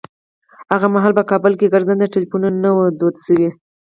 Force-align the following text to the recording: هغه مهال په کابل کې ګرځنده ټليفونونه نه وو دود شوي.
هغه 0.71 0.87
مهال 0.95 1.13
په 1.17 1.23
کابل 1.31 1.53
کې 1.59 1.71
ګرځنده 1.73 2.11
ټليفونونه 2.13 2.57
نه 2.63 2.69
وو 2.75 2.85
دود 2.99 3.15
شوي. 3.25 3.49